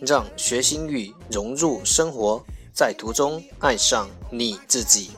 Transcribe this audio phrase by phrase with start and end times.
[0.00, 2.42] 让学英语融入生活，
[2.72, 5.10] 在途中爱上你自己。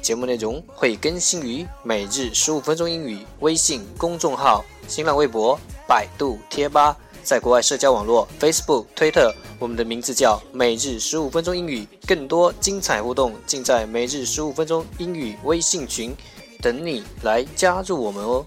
[0.00, 11.86] 节目内容会更新于每日十五分钟英语微信公众号、新浪微博、百度贴吧，在国外社交网络 Facebook、推特，我们的名字叫每日十五分钟英语。
[12.06, 16.16] 更多精彩互动尽在每日十五分钟英语微信群，
[16.62, 18.46] 等你来加入我们哦。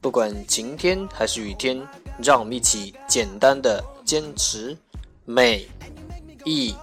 [0.00, 1.80] 不管晴天还是雨天，
[2.20, 4.76] 让我们一起简单的坚持
[5.24, 5.68] 每
[6.44, 6.74] 一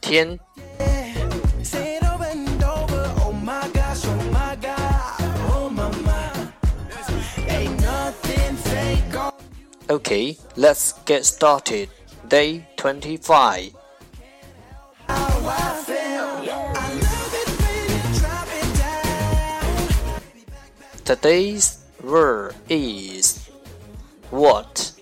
[0.00, 0.38] 天。
[9.89, 11.89] Okay, let's get started.
[12.27, 13.73] Day 25.
[15.07, 16.27] how I feel.
[16.47, 20.21] I love it when you drop it down.
[21.03, 23.49] Today's word is
[24.29, 24.93] what?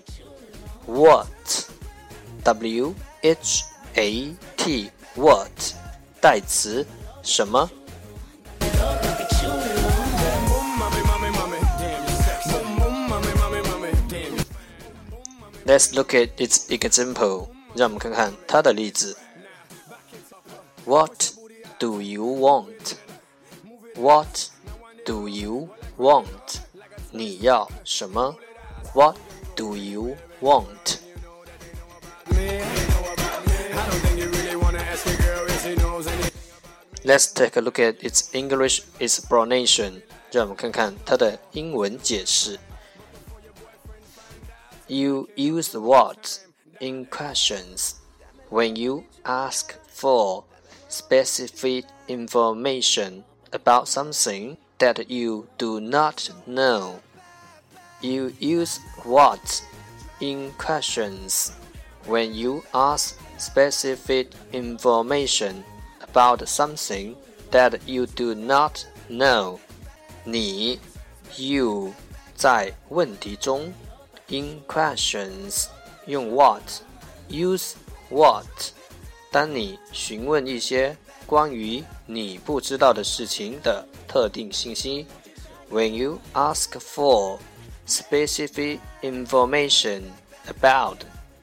[0.86, 1.70] What?
[2.44, 3.64] W H
[3.96, 4.90] A T.
[5.14, 5.74] What?
[6.20, 6.84] 代词
[7.22, 7.70] 什么？
[15.66, 17.48] Let's look at its example.
[17.74, 19.16] 让我们看看它的例子。
[20.84, 21.32] What
[21.78, 22.94] do you want?
[23.94, 24.48] What
[25.04, 25.68] do you
[25.98, 26.60] want?
[27.10, 28.36] 你要什么？
[28.94, 29.16] What
[29.54, 30.98] do you want?
[37.02, 40.02] Let's take a look at its English explanation.
[40.30, 42.58] 让我们看看它的英文解释。
[44.88, 46.40] You use what
[46.80, 48.00] in questions
[48.48, 50.44] when you ask for
[50.88, 57.00] specific information about something that you do not know.
[58.00, 59.62] You use what
[60.20, 61.52] in questions
[62.06, 65.64] when you ask specific information
[66.00, 67.16] about something
[67.50, 69.60] that you do not know.
[70.24, 70.78] 你
[71.36, 71.92] you
[72.34, 73.72] 在问题中
[74.28, 75.66] in questions
[76.06, 76.62] 用 what
[77.28, 77.74] use
[78.08, 78.46] what
[79.30, 85.06] 当你询问一些关于你不知道的事情的特定信息，
[85.70, 87.38] when you ask for
[87.86, 90.02] specific information
[90.48, 90.98] about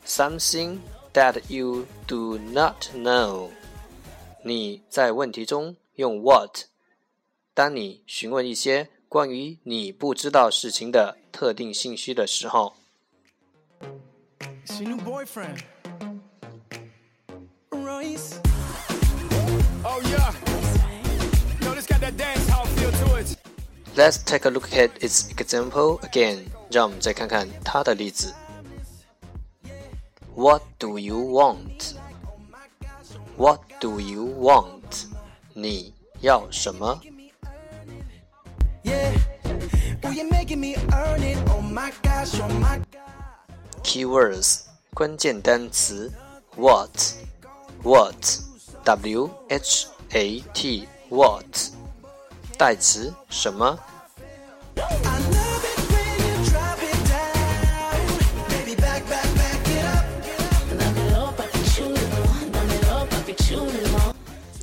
[0.05, 0.79] something
[1.13, 3.49] that you do not know，
[4.43, 6.65] 你在问题中用 what。
[7.53, 12.73] 当你询问一些 关于你不知道事情的特定信息的时候。
[14.65, 15.63] It's your new boyfriend,
[17.71, 18.39] Royce.
[19.83, 20.33] Oh yeah.
[21.61, 23.37] No, this got that dance hall feel to it.
[23.95, 26.49] Let's take a look at its example again.
[26.69, 28.33] 让我们再看看它的例子。
[30.35, 31.95] What do you want?
[33.37, 35.07] What do you want?
[35.53, 37.01] 你要什么
[40.41, 41.37] making me earn it.
[41.49, 43.83] Oh my gosh, oh my god.
[43.83, 44.61] ？Keywords
[44.93, 46.11] 关键单词
[46.55, 47.13] What
[47.83, 48.39] What
[48.83, 51.71] W H A T What
[52.57, 53.77] 代词什么
[54.75, 57.97] I love it when you drop it down.
[58.49, 60.05] Baby, back, back, back it up.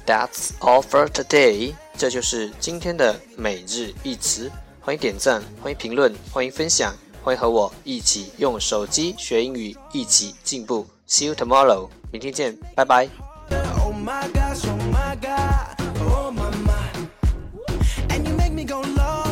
[0.06, 1.74] That's all for today.
[1.96, 4.50] 这就是今天的每日一词。
[4.81, 10.87] 欢迎点赞，欢迎评论，欢迎分享，欢迎和我一起用手机学英语，一起进步。
[11.07, 11.89] See you tomorrow.
[12.11, 13.09] 明天见，拜拜。
[13.83, 17.07] Oh my God, oh my god, oh my my.
[18.09, 19.28] And you make me go low.